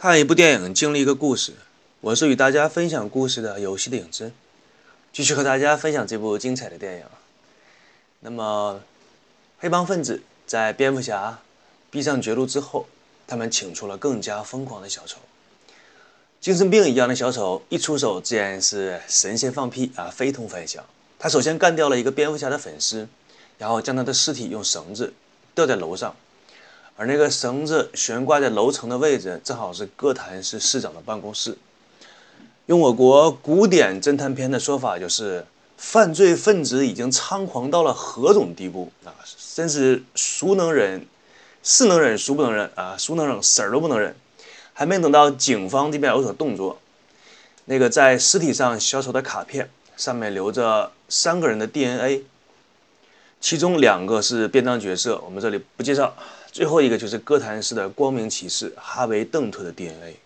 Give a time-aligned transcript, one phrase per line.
[0.00, 1.52] 看一部电影，经历一个故事。
[2.00, 4.32] 我是与大家分享故事的游戏的影子，
[5.12, 7.04] 继续和大家分享这部精彩的电影。
[8.20, 8.80] 那么，
[9.58, 11.38] 黑帮分子在蝙蝠侠
[11.90, 12.86] 逼上绝路之后，
[13.26, 15.18] 他们请出了更加疯狂的小丑。
[16.40, 20.82] 精神病一样的小丑一出手，自然是神仙放屁啊，非同凡响。
[21.18, 23.06] 他首先干掉了一个蝙蝠侠的粉丝，
[23.58, 25.12] 然后将他的尸体用绳子
[25.54, 26.16] 吊在楼上。
[26.96, 31.56] 而那个绳子悬挂在楼层的位置，正好是哥谭市市长的办公室。
[32.66, 35.44] 用我国古典侦探片的说法，就是
[35.76, 39.10] 犯罪分子已经猖狂到了何种地步啊！
[39.54, 41.04] 真是孰能忍，
[41.62, 42.94] 是能忍，孰不能忍啊！
[42.98, 44.14] 孰能忍，死儿都不能忍。
[44.72, 46.78] 还没等到警方这边有所动作，
[47.64, 52.24] 那个在尸体上小丑的卡片上面留着三个人的 DNA，
[53.40, 56.14] 其中两个是便当角色，我们这里不介绍。
[56.52, 60.16] 最后一个就是哥谭市的光明骑士哈维·邓特的 DNA。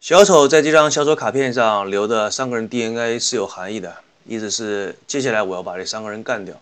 [0.00, 6.54] 小丑在这张小丑卡片上留的三个人 DNA 是有含义的，意思是接下来我要把这三个人干掉。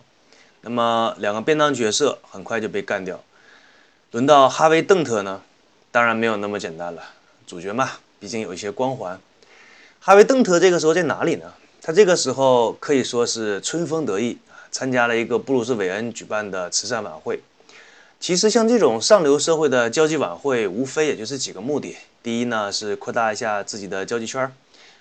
[0.61, 3.23] 那么两个便当角色很快就被干掉，
[4.11, 5.41] 轮到哈维·邓特呢？
[5.91, 7.03] 当然没有那么简单了，
[7.45, 9.19] 主角嘛，毕竟有一些光环。
[9.99, 11.53] 哈维·邓特这个时候在哪里呢？
[11.81, 14.37] 他这个时候可以说是春风得意，
[14.71, 17.39] 参加了一个布鲁斯·韦恩举办的慈善晚会。
[18.21, 24.53] 其实像这种上流社会的交际晚会，无非也就是几个目的：第一呢，是扩大一下自己的交际圈，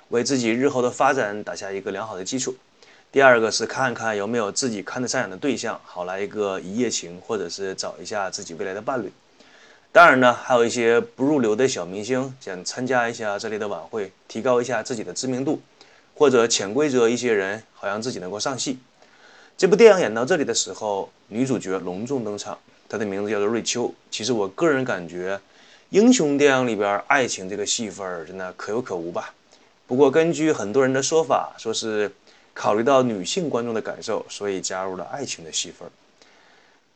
[0.09, 2.53] 为自己日后的发展打下一个良好的基础；
[3.13, 9.13] 第二个是看看有没有自己看得上眼的对象，好来一个一夜情，或者是找一下自己未来的伴侣。
[9.93, 15.61] 当然呢，还有一些不入流的小明星想参加一下这类的晚会，提高一下自己的知名度，
[16.15, 18.79] 或者潜规则一些人，好让自己能够上戏。
[19.59, 22.59] 这部电影演到这里的时候，女主角隆重登场。
[22.91, 23.95] 他的名字叫做瑞秋。
[24.11, 25.41] 其实我个人感觉，
[25.91, 29.33] 英雄电影里边爱情这个戏份真的可有可无吧。
[29.87, 32.13] 不过根据很多人的说法，说是
[32.53, 35.89] 考虑到女性观众的感受，所以加入了爱情的戏份。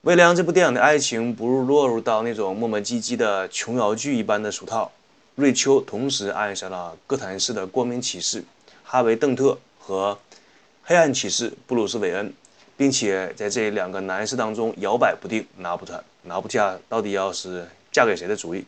[0.02, 4.92] 为了让这部电影的爱情不落入到那种磨磨唧唧的琼瑶剧一般的俗套，
[5.36, 8.44] 瑞秋同时爱上了哥谭市的光明骑士
[8.82, 10.18] 哈维·邓特和
[10.82, 12.32] 黑暗骑士布鲁斯·韦恩。
[12.76, 18.64] 并且在这两个男士当中摇摆不定，拿不他拿不下，到底要是嫁给谁的主意？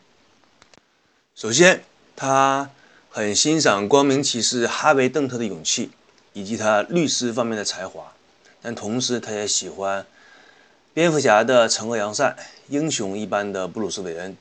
[1.35, 1.83] 首先，
[2.15, 2.71] 他
[3.11, 5.91] 很欣赏光明骑士哈维·邓特的勇气
[6.33, 8.13] 以及他律师方面的才华，
[8.63, 10.07] 但同时他也喜欢
[10.95, 12.37] 蝙蝠侠的惩恶扬善、
[12.69, 14.37] 英雄一般的布鲁斯·韦恩。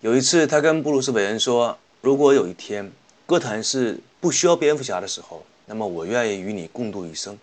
[0.00, 2.92] 有一次，他跟布鲁斯·韦恩说：“如果有一天
[3.26, 7.38] 哥谭市不需要蝙蝠侠的时候，那么我愿意与你共度一生。”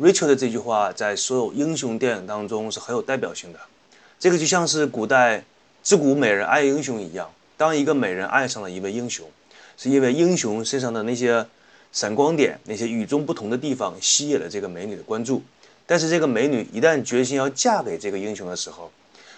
[0.00, 3.60] Richard 的这句话在所有英雄电影当中是很有代表性的。
[4.18, 5.44] 这个就像是古代
[5.84, 9.24] 自古美人爱英雄一样，当一个美人爱上了一位英雄，
[9.76, 11.46] 是因为英雄身上的那些
[11.92, 15.40] 闪光点、那些与众不同的地方吸引了这个美女的关注。
[15.86, 18.90] 但是这个美女一旦决心要嫁给这个英雄的时候，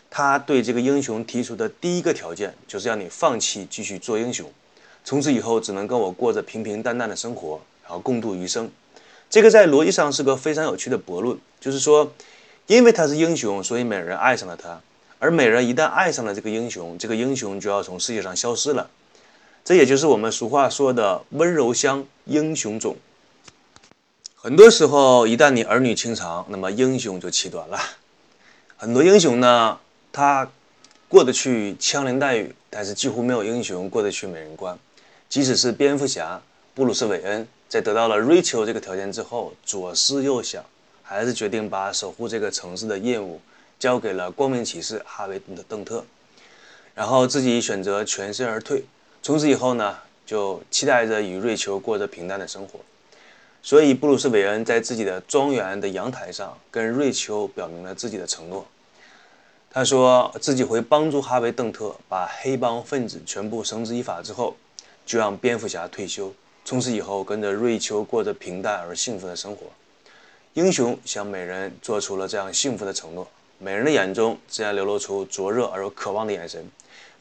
[0.08, 4.50] 她对这个英雄提出的第一个条件就是让你放弃继续做英雄，
[5.04, 8.70] 从此以后只能跟我过着平平淡淡的生活，然后共度余生。
[9.28, 12.12] 这个在逻辑上是个非常有趣的驳论，就是说，
[12.66, 14.80] 因为他是英雄，所以美人爱上了他，
[15.18, 18.88] 而美人一旦爱上了这个英雄，这个英雄就要从世界上消失了。
[19.64, 22.96] 这也就是我们俗话说的“温柔乡英雄冢”。
[24.36, 27.78] 很多时候，一旦你儿女情长，那么英雄就气短了。
[28.76, 29.76] 很多英雄呢，
[30.12, 30.48] 他
[31.08, 34.78] 过得去枪林弹雨，但是几乎没有英雄过得去美人关。
[35.28, 36.40] 即使是蝙蝠侠
[36.72, 37.48] 布鲁斯·韦恩。
[37.68, 40.64] 在得到了 Rachel 这个条件之后，左思右想，
[41.02, 43.40] 还是决定把守护这个城市的任务
[43.78, 46.04] 交给了光明骑士哈维的·邓特，
[46.94, 48.84] 然后自己选择全身而退。
[49.22, 52.78] 从此以后呢，就期待着与瑞秋过着平淡的生活。
[53.62, 58.64] 所以，布鲁斯·韦恩在自己的庄园的阳台上跟瑞秋表明了自己的承诺。
[59.68, 64.56] 他说自己会帮助哈维·邓特把黑帮分子全部绳之以法之后，
[65.04, 66.32] 就让蝙蝠侠退休。
[66.66, 69.66] 从此以后，跟着瑞秋过着平淡而幸福的生活。
[70.54, 73.24] 英雄向美人做出了这样幸福的承诺，
[73.60, 76.68] 美人的眼中自然流露出灼热而又渴望的眼神。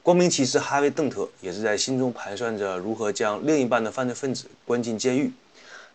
[0.02, 5.32] 光明骑士哈维·邓特也是在心中盘算着如何将另一半的犯罪分子关进监狱。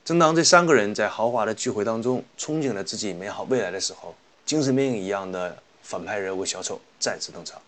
[0.05, 4.15] 正当这三个人在豪华的聚会当中憧憬着自己美好未来的时候，
[4.47, 7.61] 精神病一样的反派人物小丑再次登场。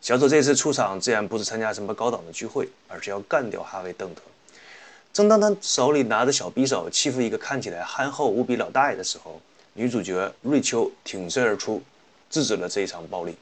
[0.00, 4.22] 小丑这次出场自然不是参加什么高档的聚会，而是要干掉哈维·邓特。
[5.12, 9.40] 正当他手里拿着小匕首欺负一个看起来憨厚无比老大爷的时候，
[9.74, 11.82] 女主角瑞秋挺身而出，
[12.30, 13.36] 制止了这一场暴力。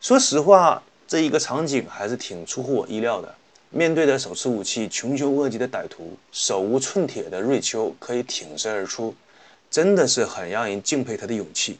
[0.00, 3.34] 说实话，这一个场景还是挺出乎我意料的。
[3.70, 9.14] 面对着手持武器、穷凶恶极的歹徒，手无寸铁的瑞秋可以挺身而出，
[9.70, 11.78] 真的是很让人敬佩他的勇气。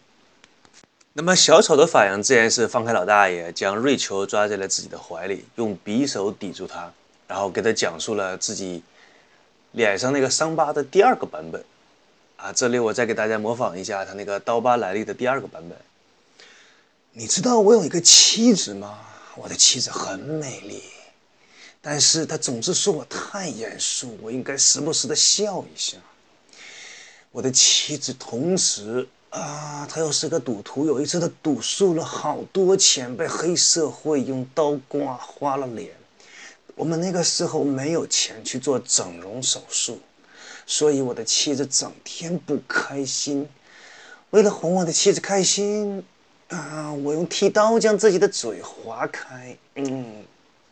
[1.14, 6.92] 那么小丑的反应自然是放开老大爷，将瑞秋抓在了自己的怀里，用匕首抵住他，
[7.28, 8.82] 然后给他讲述了自己
[9.70, 11.64] 脸上那个伤疤的第二个版本。
[12.36, 15.78] 啊，这里我再给大家模仿一下他那个刀疤来历的第二个版本。
[17.12, 19.00] 你知道我有一个妻子吗？
[19.36, 20.82] 我的妻子很美丽。
[21.80, 25.96] 但是她总是说我太严肃，我应该时不时的笑一下。
[27.30, 35.90] 我的妻子同时啊，她又是个赌徒，有一次他赌输了好多钱，被黑社会用刀刮花了脸。
[36.78, 40.00] 我们那个时候没有钱去做整容手术，
[40.64, 43.48] 所以我的妻子整天不开心。
[44.30, 46.04] 为了哄我的妻子开心
[46.48, 49.56] 啊，我用剃刀将自己的嘴划开。
[49.74, 50.24] 嗯。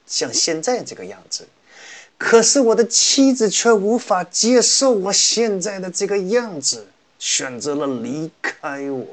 [0.06, 1.49] 像现在这个样子，
[2.17, 6.87] 可是我的妻子却无法接受我现在的这个样子，
[7.19, 9.05] 选择了离开我。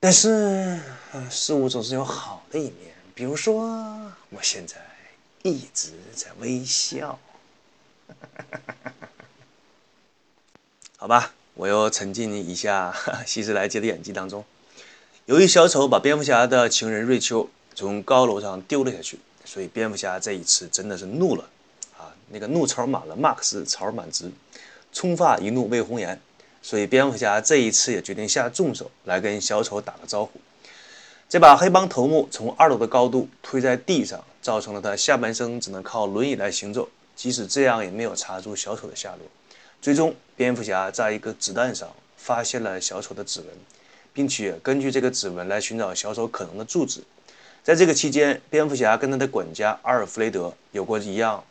[0.00, 0.80] 但是，
[1.30, 3.68] 事物总是有好的一面，比如说，
[4.30, 4.76] 我现在
[5.44, 7.18] 一直在微笑。
[10.96, 12.94] 好吧，我又沉浸一下
[13.26, 14.42] 希斯莱杰的演技当中。
[15.26, 17.48] 由于小丑把蝙蝠侠的情人瑞秋。
[17.76, 21.44] 从高楼上丢了下去，所以蝙蝠侠这一次真的是怒了，
[21.98, 24.30] 啊，那个怒潮满了，马克思草满直，
[24.92, 26.20] 冲发一怒为红颜，
[26.62, 30.40] 所以蝙蝠侠这一次也决定下重手来跟小丑打个招呼。
[31.28, 36.86] 这把黑帮头目从二楼的高度推在地上，造成了他下半生只能靠轮椅来行走，
[37.16, 39.20] 即使这样也没有查出小丑的下落。
[39.80, 41.88] 最终，蝙蝠侠在一个子弹上
[42.18, 43.48] 发现了小丑的指纹，
[44.12, 47.00] 并且根据这个指纹来寻找小丑可能的住址。
[47.62, 51.42] 在这个期间，蝙蝠侠跟他的管家阿尔弗雷德有过一样，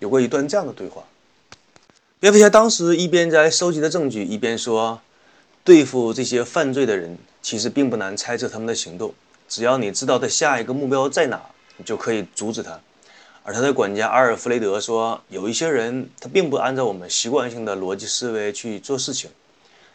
[0.00, 1.04] 有过一段这样的对话。
[2.20, 5.00] 蝙蝠侠当时一边在收集着证据，一边说
[5.64, 9.14] ：“对付这些犯罪的人，其实并不难猜测他们的行动。
[9.48, 11.42] 只要你知道他下一个目标在哪，
[11.84, 12.80] 就可以阻止他。”
[13.44, 19.30] 而他的管家阿尔弗雷德说：“有一些人，他并不按照我们习惯性的逻辑思维去做事情。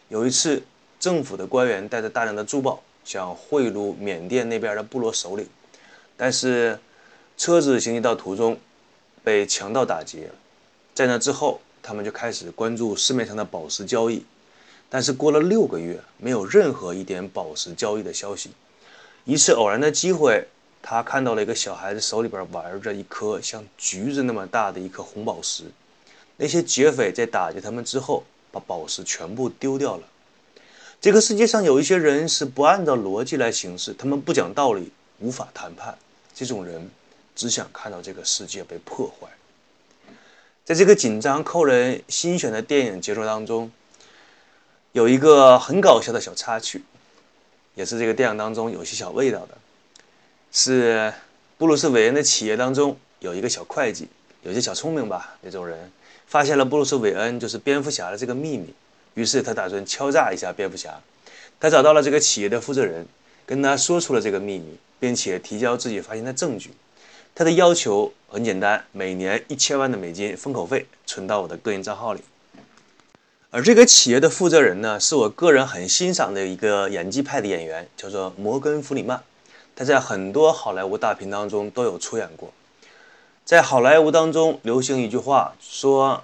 [0.09, 0.61] 有一次，
[0.99, 5.47] 政府的官员带着大量的珠宝，想贿赂缅甸那边的部落首领。”
[6.17, 6.77] 但是，
[7.37, 8.57] 车子行进到途中，
[9.23, 10.29] 被强盗打劫。
[10.93, 14.25] 在那之后，他们就开始关注市面上的宝石交易。
[14.89, 18.51] 但是过了六个月，没有任何一点宝石交易的消息。
[19.25, 20.47] 一次偶然的机会，
[20.89, 25.65] 他看到了一个小孩子手里边玩着一颗像橘子那么大的一颗红宝石。
[26.37, 28.23] 那些劫匪在打劫他们之后，
[28.53, 30.03] 把宝石全部丢掉了。
[31.01, 34.89] 这个世界上有一些人是不按照逻辑来行事，他们不讲道理，
[35.19, 35.97] 无法谈判。
[36.33, 36.89] 这种人
[37.35, 39.27] 只想看到这个世界被破坏。
[40.63, 43.69] 在这个紧张扣人心弦的电影节奏当中，
[44.93, 46.81] 有一个很搞笑的小插曲，
[47.75, 49.57] 也是这个电影当中有些小味道的。
[50.57, 51.13] 是
[51.59, 54.07] 布鲁斯·韦恩的企业当中有一个小会计，
[54.41, 55.77] 有些小聪明吧那种人，
[56.25, 58.73] 发现了布鲁斯·韦恩就是蝙蝠侠的这个秘密，
[59.13, 60.99] 于是他打算敲诈一下蝙蝠侠。
[61.59, 63.05] 他找到了这个企业的负责人，
[63.45, 64.77] 跟他说出了这个秘密。
[64.99, 66.71] 并且提交自己发现的证据。
[67.35, 72.21] 他的要求很简单：每年一千万的美金封口费存到我的个人账号里。
[73.51, 79.21] 而这个企业的负责人呢，是我个人很欣赏的一个演技派的演员，叫做摩根·弗里曼。
[79.77, 82.51] 他在很多好莱坞大片当中都有出演过。
[83.45, 86.23] 在好莱坞当中流行一句话说：“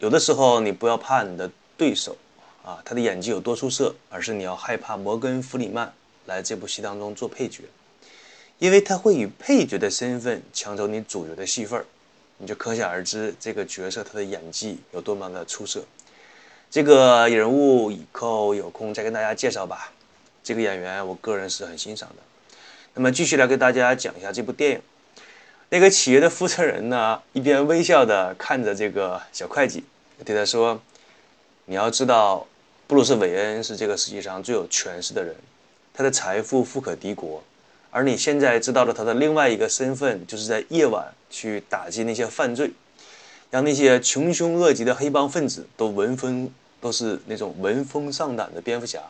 [0.00, 2.16] 有的时候你不要怕你的对手
[2.64, 5.92] 啊，他的演技有多出色，而是你要害怕摩根·弗里曼
[6.24, 7.64] 来这部戏当中做配角。”
[8.58, 11.84] 因为他会以配角的身份抢走你主角的戏份，
[12.38, 15.84] 你就可想而知这个角色他的演技有多么的出色。
[16.70, 19.92] 这个人物以后有空再跟大家介绍吧。
[20.42, 22.16] 这个演员我个人是很欣赏的。
[22.94, 24.80] 那么继续来跟大家讲一下这部电影。
[25.70, 29.82] 那个企业的负责人呢，一边微笑的看着这个小会计，
[30.24, 30.78] 对他说
[31.64, 32.46] ：“你要知道，
[32.86, 35.34] 布鲁斯·韦恩是这个世界上最有权势的人，
[35.94, 37.42] 他的财富富可敌国。”
[37.90, 42.70] 而你现在知道了他的另外一个身份，就是在夜晚去打击那些犯罪，
[43.50, 49.00] 让那些穷凶恶极的黑帮分子都闻风都是那种闻风丧胆的蝙蝠侠。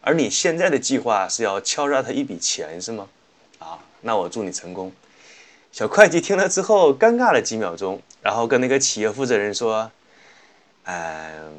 [0.00, 3.08] 而你现在的计划是要敲诈他一笔钱，是吗？
[3.58, 4.92] 啊，那我祝你成功。
[5.72, 9.90] 小会计听了之后尴尬了几秒钟，然后跟那个企业负责人说
[10.84, 11.52] ：“嗯，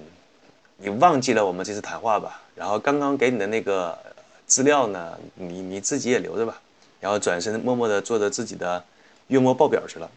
[0.77, 2.41] 你忘记了我们这次谈话吧？
[2.55, 3.97] 然后刚刚给你的那个
[4.45, 6.59] 资料呢，你你自己也留着吧。”
[6.99, 8.83] 然后转身默默地做着自己的
[9.27, 10.09] 月末报表去了。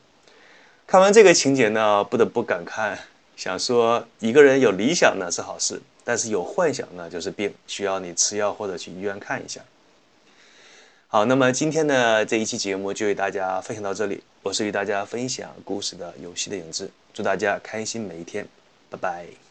[0.87, 2.97] 看完这个情节呢，不得不感慨，
[3.37, 9.61] 想说一个人有理想呢是好事，但是有幻想呢就是病，需要你吃药或者去医院看一下。
[11.13, 18.47] 好，那么今天的这一期节目就与大家分享到这里，我是与大家分享故事的游戏的影子，祝大家开心每一天，
[18.89, 19.50] 拜拜。